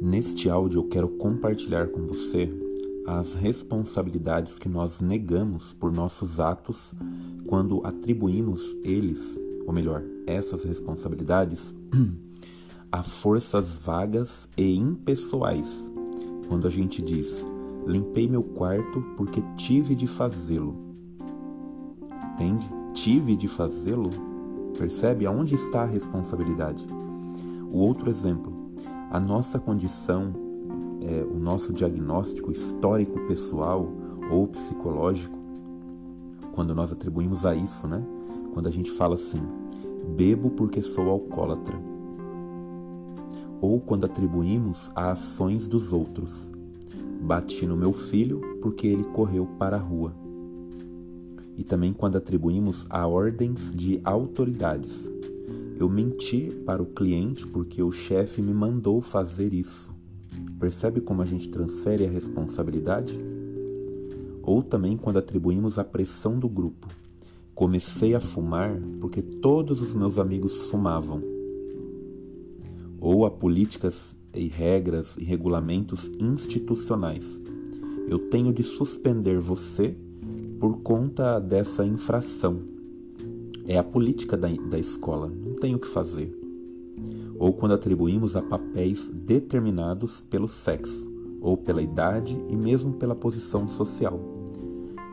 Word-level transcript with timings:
Neste 0.00 0.48
áudio 0.48 0.78
eu 0.80 0.88
quero 0.88 1.08
compartilhar 1.10 1.88
com 1.88 2.06
você 2.06 2.50
as 3.06 3.34
responsabilidades 3.34 4.58
que 4.58 4.66
nós 4.66 4.98
negamos 4.98 5.74
por 5.74 5.92
nossos 5.92 6.40
atos 6.40 6.90
quando 7.46 7.86
atribuímos 7.86 8.74
eles, 8.82 9.22
ou 9.66 9.74
melhor, 9.74 10.02
essas 10.26 10.64
responsabilidades, 10.64 11.74
a 12.90 13.02
forças 13.02 13.68
vagas 13.84 14.48
e 14.56 14.74
impessoais. 14.74 15.68
Quando 16.48 16.66
a 16.66 16.70
gente 16.70 17.02
diz, 17.02 17.44
limpei 17.86 18.26
meu 18.26 18.42
quarto 18.42 19.02
porque 19.18 19.42
tive 19.58 19.94
de 19.94 20.06
fazê-lo. 20.06 20.76
Entende? 22.32 22.66
Tive 22.94 23.36
de 23.36 23.48
fazê-lo. 23.48 24.08
Percebe 24.78 25.26
aonde 25.26 25.56
está 25.56 25.82
a 25.82 25.86
responsabilidade? 25.86 26.86
O 27.70 27.80
outro 27.80 28.08
exemplo, 28.08 28.59
a 29.10 29.18
nossa 29.18 29.58
condição, 29.58 30.32
é, 31.02 31.24
o 31.24 31.36
nosso 31.36 31.72
diagnóstico 31.72 32.52
histórico 32.52 33.18
pessoal 33.26 33.90
ou 34.30 34.46
psicológico, 34.46 35.36
quando 36.52 36.74
nós 36.74 36.92
atribuímos 36.92 37.44
a 37.44 37.54
isso, 37.54 37.88
né? 37.88 38.02
Quando 38.54 38.68
a 38.68 38.70
gente 38.70 38.90
fala 38.92 39.16
assim, 39.16 39.40
bebo 40.16 40.50
porque 40.50 40.80
sou 40.80 41.10
alcoólatra. 41.10 41.76
Ou 43.60 43.80
quando 43.80 44.04
atribuímos 44.04 44.90
a 44.94 45.10
ações 45.10 45.66
dos 45.66 45.92
outros. 45.92 46.48
Bati 47.20 47.66
no 47.66 47.76
meu 47.76 47.92
filho 47.92 48.40
porque 48.62 48.86
ele 48.86 49.04
correu 49.04 49.46
para 49.58 49.76
a 49.76 49.80
rua. 49.80 50.14
E 51.56 51.64
também 51.64 51.92
quando 51.92 52.16
atribuímos 52.16 52.86
a 52.88 53.06
ordens 53.06 53.70
de 53.72 54.00
autoridades. 54.04 55.10
Eu 55.80 55.88
menti 55.88 56.50
para 56.66 56.82
o 56.82 56.84
cliente 56.84 57.46
porque 57.46 57.82
o 57.82 57.90
chefe 57.90 58.42
me 58.42 58.52
mandou 58.52 59.00
fazer 59.00 59.54
isso. 59.54 59.88
Percebe 60.58 61.00
como 61.00 61.22
a 61.22 61.24
gente 61.24 61.48
transfere 61.48 62.04
a 62.04 62.10
responsabilidade? 62.10 63.18
Ou 64.42 64.62
também 64.62 64.98
quando 64.98 65.16
atribuímos 65.16 65.78
a 65.78 65.84
pressão 65.84 66.38
do 66.38 66.50
grupo. 66.50 66.86
Comecei 67.54 68.14
a 68.14 68.20
fumar 68.20 68.78
porque 69.00 69.22
todos 69.22 69.80
os 69.80 69.94
meus 69.94 70.18
amigos 70.18 70.54
fumavam. 70.70 71.22
Ou 73.00 73.24
a 73.24 73.30
políticas 73.30 74.14
e 74.34 74.48
regras 74.48 75.16
e 75.16 75.24
regulamentos 75.24 76.10
institucionais. 76.20 77.24
Eu 78.06 78.18
tenho 78.28 78.52
de 78.52 78.62
suspender 78.62 79.38
você 79.38 79.96
por 80.60 80.82
conta 80.82 81.38
dessa 81.38 81.86
infração 81.86 82.79
é 83.70 83.78
a 83.78 83.84
política 83.84 84.36
da, 84.36 84.48
da 84.48 84.80
escola, 84.80 85.28
não 85.28 85.54
tem 85.54 85.76
o 85.76 85.78
que 85.78 85.86
fazer. 85.86 86.36
Ou 87.38 87.52
quando 87.52 87.72
atribuímos 87.72 88.34
a 88.34 88.42
papéis 88.42 89.08
determinados 89.14 90.20
pelo 90.22 90.48
sexo, 90.48 91.08
ou 91.40 91.56
pela 91.56 91.80
idade 91.80 92.36
e 92.48 92.56
mesmo 92.56 92.94
pela 92.94 93.14
posição 93.14 93.68
social. 93.68 94.18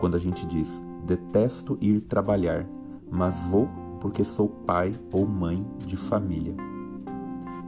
Quando 0.00 0.16
a 0.16 0.18
gente 0.18 0.46
diz, 0.46 0.70
detesto 1.04 1.76
ir 1.82 2.00
trabalhar, 2.00 2.66
mas 3.10 3.34
vou 3.50 3.68
porque 4.00 4.24
sou 4.24 4.48
pai 4.48 4.90
ou 5.12 5.26
mãe 5.26 5.62
de 5.86 5.98
família. 5.98 6.54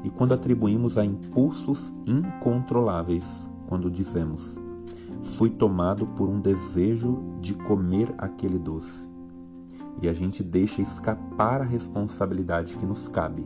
E 0.02 0.08
quando 0.08 0.32
atribuímos 0.32 0.96
a 0.96 1.04
impulsos 1.04 1.92
incontroláveis, 2.06 3.26
quando 3.66 3.90
dizemos, 3.90 4.58
fui 5.36 5.50
tomado 5.50 6.06
por 6.06 6.30
um 6.30 6.40
desejo 6.40 7.18
de 7.42 7.52
comer 7.52 8.14
aquele 8.16 8.58
doce 8.58 9.07
e 10.00 10.08
a 10.08 10.12
gente 10.12 10.42
deixa 10.42 10.80
escapar 10.80 11.60
a 11.60 11.64
responsabilidade 11.64 12.76
que 12.76 12.86
nos 12.86 13.08
cabe. 13.08 13.44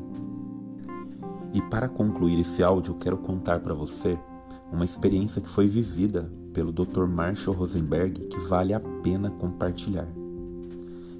E 1.52 1.60
para 1.62 1.88
concluir 1.88 2.40
esse 2.40 2.62
áudio, 2.62 2.94
quero 2.94 3.18
contar 3.18 3.60
para 3.60 3.74
você 3.74 4.18
uma 4.72 4.84
experiência 4.84 5.40
que 5.40 5.48
foi 5.48 5.68
vivida 5.68 6.30
pelo 6.52 6.72
Dr. 6.72 7.06
Marshall 7.06 7.54
Rosenberg 7.54 8.28
que 8.28 8.38
vale 8.40 8.72
a 8.72 8.80
pena 8.80 9.30
compartilhar. 9.30 10.08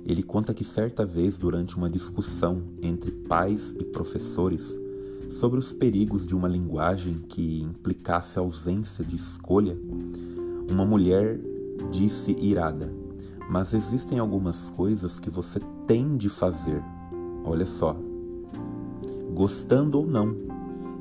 Ele 0.04 0.22
conta 0.22 0.52
que 0.52 0.64
certa 0.64 1.06
vez, 1.06 1.38
durante 1.38 1.76
uma 1.76 1.88
discussão 1.88 2.62
entre 2.82 3.10
pais 3.10 3.74
e 3.78 3.84
professores 3.84 4.76
sobre 5.30 5.58
os 5.58 5.72
perigos 5.72 6.26
de 6.26 6.34
uma 6.34 6.48
linguagem 6.48 7.14
que 7.28 7.60
implicasse 7.62 8.38
ausência 8.38 9.04
de 9.04 9.16
escolha, 9.16 9.78
uma 10.70 10.84
mulher 10.84 11.38
disse 11.90 12.36
irada: 12.40 12.92
mas 13.48 13.72
existem 13.72 14.18
algumas 14.18 14.70
coisas 14.70 15.18
que 15.18 15.30
você 15.30 15.60
tem 15.86 16.16
de 16.16 16.28
fazer. 16.28 16.82
Olha 17.44 17.66
só. 17.66 17.96
Gostando 19.34 19.98
ou 19.98 20.06
não. 20.06 20.34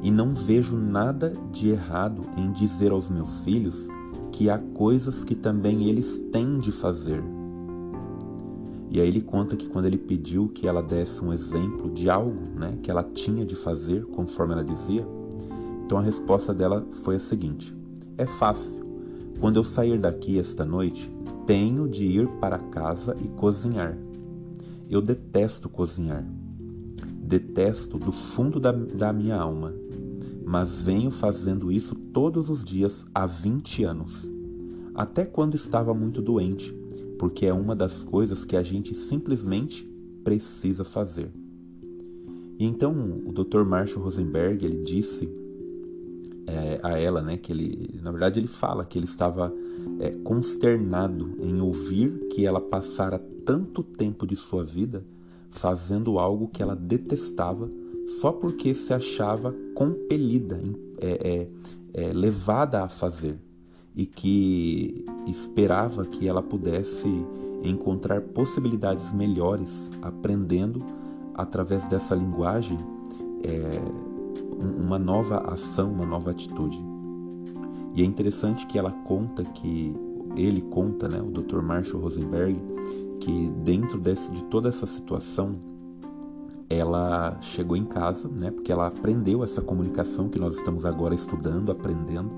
E 0.02 0.10
não 0.10 0.34
vejo 0.34 0.76
nada 0.76 1.32
de 1.52 1.70
errado 1.70 2.24
em 2.36 2.52
dizer 2.52 2.92
aos 2.92 3.10
meus 3.10 3.40
filhos 3.44 3.88
que 4.32 4.50
há 4.50 4.58
coisas 4.58 5.24
que 5.24 5.36
também 5.36 5.88
eles 5.88 6.18
têm 6.32 6.58
de 6.58 6.72
fazer. 6.72 7.24
E 8.90 9.00
aí 9.00 9.08
ele 9.08 9.22
conta 9.22 9.56
que 9.56 9.70
quando 9.70 9.86
ele 9.86 9.98
pediu 9.98 10.50
que 10.50 10.68
ela 10.68 10.82
desse 10.82 11.24
um 11.24 11.32
exemplo 11.32 11.90
de 11.90 12.10
algo 12.10 12.42
né, 12.60 12.78
que 12.84 12.92
ela 12.92 13.04
tinha 13.04 13.46
de 13.46 13.56
fazer, 13.56 14.06
conforme 14.08 14.54
ela 14.54 14.64
dizia, 14.64 15.08
então 15.86 15.98
a 15.98 16.02
resposta 16.02 16.54
dela 16.54 16.86
foi 17.04 17.16
a 17.16 17.20
seguinte: 17.20 17.74
É 18.18 18.26
fácil. 18.26 18.81
Quando 19.40 19.58
eu 19.58 19.64
sair 19.64 19.98
daqui 20.00 20.40
esta 20.40 20.66
noite, 20.66 21.12
tenho 21.46 21.88
de 21.88 22.06
ir 22.06 22.28
para 22.40 22.58
casa 22.58 23.16
e 23.24 23.28
cozinhar. 23.28 23.98
Eu 24.90 25.02
detesto 25.02 25.70
cozinhar. 25.70 26.26
Detesto 27.24 27.98
do 27.98 28.12
fundo 28.12 28.60
da, 28.60 28.72
da 28.72 29.12
minha 29.12 29.38
alma. 29.38 29.74
Mas 30.46 30.70
venho 30.82 31.12
fazendo 31.12 31.72
isso 31.72 31.96
todos 31.96 32.50
os 32.50 32.64
dias 32.64 33.06
há 33.14 33.26
20 33.26 33.84
anos. 33.84 34.30
Até 34.94 35.26
quando 35.26 35.56
estava 35.56 35.94
muito 35.94 36.22
doente, 36.22 36.74
porque 37.18 37.46
é 37.46 37.54
uma 37.54 37.76
das 37.76 38.04
coisas 38.04 38.44
que 38.44 38.58
a 38.58 38.64
gente 38.64 38.94
simplesmente 38.94 39.90
precisa 40.24 40.84
fazer. 40.84 41.32
E 42.60 42.66
então 42.66 43.22
o 43.26 43.32
Dr. 43.32 43.64
Marshall 43.64 44.04
Rosenberg 44.04 44.66
ele 44.66 44.84
disse 44.84 45.30
é, 46.52 46.80
a 46.84 47.00
ela, 47.00 47.22
né, 47.22 47.38
que 47.38 47.52
ele, 47.52 48.00
na 48.02 48.12
verdade, 48.12 48.40
ele 48.40 48.48
fala 48.48 48.84
que 48.86 48.98
ele 48.98 49.06
estava 49.06 49.54
é, 50.00 50.12
consternado 50.24 51.36
em 51.40 51.62
ouvir 51.62 52.28
que 52.30 52.46
ela 52.46 52.60
passara 52.60 53.20
tanto 53.46 53.84
tempo 53.84 54.28
de 54.28 54.36
sua 54.36 54.64
vida 54.64 55.04
fazendo 55.50 56.20
algo 56.20 56.48
que 56.48 56.62
ela 56.62 56.76
detestava 56.76 57.70
só 58.20 58.32
porque 58.32 58.74
se 58.74 58.94
achava 58.94 59.56
compelida, 59.74 60.60
é, 61.00 61.48
é, 61.94 62.04
é, 62.06 62.14
levada 62.14 62.84
a 62.84 62.90
fazer 62.90 63.38
e 63.96 64.06
que 64.06 65.06
esperava 65.28 66.06
que 66.06 66.28
ela 66.28 66.42
pudesse 66.42 67.08
encontrar 67.64 68.22
possibilidades 68.22 69.12
melhores 69.14 69.70
aprendendo 70.02 70.84
através 71.34 71.86
dessa 71.88 72.16
linguagem 72.16 72.78
é, 73.44 74.11
uma 74.62 75.00
nova 75.00 75.38
ação, 75.52 75.92
uma 75.92 76.06
nova 76.06 76.32
atitude. 76.32 76.80
E 77.96 78.02
é 78.02 78.06
interessante 78.06 78.66
que 78.68 78.78
ela 78.78 78.92
conta 78.92 79.44
que 79.44 79.94
ele 80.36 80.62
conta, 80.62 81.10
né, 81.10 81.22
o 81.22 81.30
Dr. 81.30 81.62
Marshall 81.62 82.02
Rosenberg, 82.02 82.58
que 83.20 83.50
dentro 83.64 84.00
desse, 84.00 84.32
de 84.32 84.44
toda 84.46 84.70
essa 84.70 84.88
situação, 84.88 85.56
ela 86.70 87.38
chegou 87.42 87.76
em 87.76 87.84
casa, 87.84 88.30
né, 88.30 88.50
porque 88.50 88.72
ela 88.72 88.88
aprendeu 88.88 89.44
essa 89.44 89.62
comunicação 89.62 90.30
que 90.30 90.40
nós 90.40 90.56
estamos 90.56 90.86
agora 90.86 91.14
estudando, 91.14 91.72
aprendendo, 91.72 92.32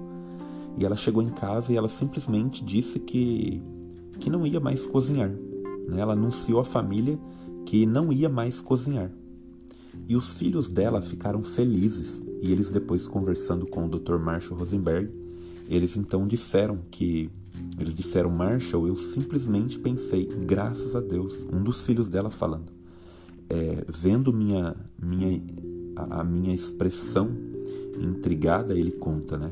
e 0.76 0.86
ela 0.86 0.96
chegou 0.96 1.22
em 1.22 1.28
casa 1.28 1.72
e 1.72 1.78
ela 1.78 1.88
simplesmente 1.88 2.64
disse 2.64 3.00
que 3.00 3.62
que 4.20 4.30
não 4.30 4.46
ia 4.46 4.60
mais 4.60 4.86
cozinhar. 4.86 5.30
Né? 5.88 6.00
Ela 6.00 6.14
anunciou 6.14 6.60
à 6.60 6.64
família 6.64 7.20
que 7.66 7.86
não 7.86 8.12
ia 8.12 8.30
mais 8.30 8.62
cozinhar. 8.62 9.12
E 10.08 10.16
os 10.16 10.30
filhos 10.36 10.70
dela 10.70 11.02
ficaram 11.02 11.44
felizes, 11.44 12.22
e 12.42 12.52
eles 12.52 12.72
depois 12.72 13.08
conversando 13.08 13.66
com 13.66 13.86
o 13.86 13.90
Dr. 13.90 14.18
Marshall 14.18 14.58
Rosenberg, 14.58 15.10
eles 15.70 15.96
então 15.96 16.28
disseram 16.28 16.80
que 16.92 17.30
eles 17.78 17.96
disseram 17.96 18.30
Marshall, 18.30 18.88
eu 18.88 18.96
simplesmente 18.96 19.80
pensei, 19.80 20.26
graças 20.26 20.96
a 20.96 21.00
Deus, 21.00 21.34
um 21.52 21.64
dos 21.64 21.86
filhos 21.86 22.10
dela 22.10 22.30
falando, 22.30 22.72
é, 23.50 23.86
vendo 23.88 24.34
minha 24.34 24.76
minha 25.00 25.42
a, 25.96 26.22
a 26.22 26.24
minha 26.24 26.54
expressão 26.54 27.30
intrigada, 28.00 28.78
ele 28.78 28.92
conta, 28.92 29.38
né? 29.38 29.52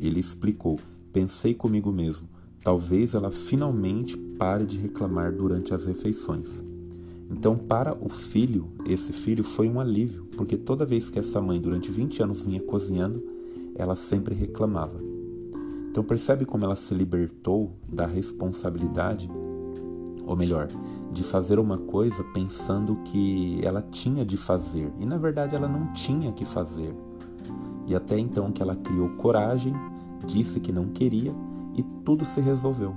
Ele 0.00 0.20
explicou, 0.20 0.78
pensei 1.12 1.54
comigo 1.54 1.92
mesmo, 1.92 2.28
talvez 2.62 3.14
ela 3.14 3.30
finalmente 3.30 4.16
pare 4.16 4.64
de 4.64 4.78
reclamar 4.78 5.32
durante 5.32 5.74
as 5.74 5.84
refeições. 5.84 6.48
Então, 7.30 7.56
para 7.56 7.96
o 8.00 8.08
filho, 8.08 8.68
esse 8.86 9.12
filho 9.12 9.42
foi 9.42 9.68
um 9.68 9.80
alívio, 9.80 10.26
porque 10.36 10.56
toda 10.56 10.84
vez 10.84 11.10
que 11.10 11.18
essa 11.18 11.40
mãe, 11.40 11.60
durante 11.60 11.90
20 11.90 12.22
anos, 12.22 12.40
vinha 12.40 12.60
cozinhando, 12.60 13.22
ela 13.74 13.94
sempre 13.94 14.34
reclamava. 14.34 15.00
Então, 15.90 16.04
percebe 16.04 16.44
como 16.44 16.64
ela 16.64 16.76
se 16.76 16.94
libertou 16.94 17.72
da 17.88 18.06
responsabilidade, 18.06 19.30
ou 20.26 20.36
melhor, 20.36 20.68
de 21.12 21.22
fazer 21.22 21.58
uma 21.58 21.78
coisa 21.78 22.22
pensando 22.34 22.96
que 23.04 23.60
ela 23.62 23.80
tinha 23.80 24.24
de 24.24 24.36
fazer, 24.36 24.92
e 24.98 25.06
na 25.06 25.16
verdade 25.16 25.54
ela 25.54 25.68
não 25.68 25.92
tinha 25.92 26.32
que 26.32 26.44
fazer. 26.44 26.94
E 27.86 27.94
até 27.94 28.18
então 28.18 28.50
que 28.50 28.62
ela 28.62 28.74
criou 28.74 29.10
coragem, 29.10 29.72
disse 30.26 30.58
que 30.58 30.72
não 30.72 30.88
queria 30.88 31.32
e 31.74 31.82
tudo 32.04 32.24
se 32.24 32.40
resolveu. 32.40 32.94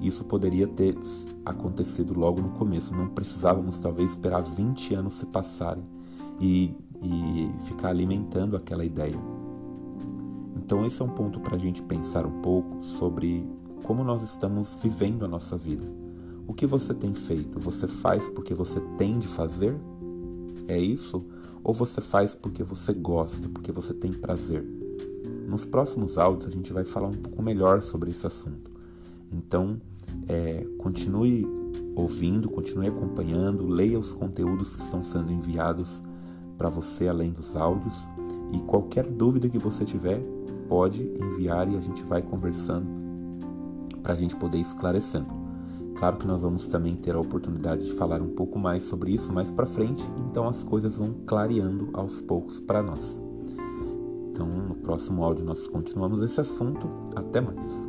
Isso 0.00 0.24
poderia 0.24 0.66
ter 0.66 0.96
acontecido 1.50 2.18
logo 2.18 2.40
no 2.40 2.50
começo, 2.50 2.94
não 2.94 3.08
precisávamos 3.08 3.80
talvez 3.80 4.10
esperar 4.10 4.42
20 4.42 4.94
anos 4.94 5.14
se 5.14 5.26
passarem 5.26 5.84
e, 6.40 6.74
e 7.02 7.50
ficar 7.64 7.88
alimentando 7.88 8.56
aquela 8.56 8.84
ideia. 8.84 9.18
Então, 10.56 10.84
esse 10.84 11.00
é 11.00 11.04
um 11.04 11.08
ponto 11.08 11.40
para 11.40 11.56
a 11.56 11.58
gente 11.58 11.82
pensar 11.82 12.26
um 12.26 12.42
pouco 12.42 12.82
sobre 12.82 13.48
como 13.84 14.04
nós 14.04 14.22
estamos 14.22 14.68
vivendo 14.82 15.24
a 15.24 15.28
nossa 15.28 15.56
vida. 15.56 15.86
O 16.46 16.52
que 16.52 16.66
você 16.66 16.92
tem 16.92 17.14
feito? 17.14 17.58
Você 17.60 17.86
faz 17.86 18.28
porque 18.30 18.54
você 18.54 18.80
tem 18.96 19.18
de 19.18 19.28
fazer? 19.28 19.76
É 20.66 20.78
isso? 20.78 21.24
Ou 21.64 21.72
você 21.72 22.00
faz 22.00 22.34
porque 22.34 22.62
você 22.62 22.92
gosta, 22.92 23.48
porque 23.48 23.72
você 23.72 23.94
tem 23.94 24.12
prazer? 24.12 24.62
Nos 25.46 25.64
próximos 25.64 26.18
áudios 26.18 26.48
a 26.48 26.50
gente 26.50 26.72
vai 26.72 26.84
falar 26.84 27.08
um 27.08 27.12
pouco 27.12 27.42
melhor 27.42 27.80
sobre 27.80 28.10
esse 28.10 28.26
assunto. 28.26 28.70
Então, 29.32 29.80
é, 30.28 30.66
continue 30.78 31.46
ouvindo, 31.94 32.48
continue 32.48 32.88
acompanhando, 32.88 33.66
leia 33.66 33.98
os 33.98 34.12
conteúdos 34.12 34.74
que 34.76 34.82
estão 34.82 35.02
sendo 35.02 35.32
enviados 35.32 36.00
para 36.56 36.68
você 36.68 37.08
além 37.08 37.30
dos 37.30 37.56
áudios 37.56 37.94
e 38.52 38.58
qualquer 38.60 39.06
dúvida 39.06 39.48
que 39.48 39.58
você 39.58 39.84
tiver 39.84 40.20
pode 40.68 41.02
enviar 41.20 41.70
e 41.70 41.76
a 41.76 41.80
gente 41.80 42.02
vai 42.04 42.22
conversando 42.22 42.86
para 44.02 44.12
a 44.12 44.16
gente 44.16 44.36
poder 44.36 44.58
esclarecendo. 44.58 45.28
Claro 45.96 46.16
que 46.16 46.26
nós 46.26 46.40
vamos 46.40 46.68
também 46.68 46.94
ter 46.94 47.14
a 47.14 47.20
oportunidade 47.20 47.84
de 47.84 47.92
falar 47.94 48.22
um 48.22 48.28
pouco 48.28 48.58
mais 48.58 48.84
sobre 48.84 49.12
isso 49.12 49.32
mais 49.32 49.50
para 49.50 49.66
frente, 49.66 50.08
então 50.28 50.46
as 50.46 50.62
coisas 50.62 50.96
vão 50.96 51.14
clareando 51.26 51.90
aos 51.92 52.20
poucos 52.20 52.60
para 52.60 52.82
nós. 52.82 53.18
Então, 54.30 54.46
no 54.46 54.76
próximo 54.76 55.24
áudio 55.24 55.44
nós 55.44 55.66
continuamos 55.66 56.22
esse 56.22 56.40
assunto. 56.40 56.88
Até 57.16 57.40
mais. 57.40 57.87